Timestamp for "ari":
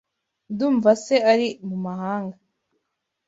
1.31-1.47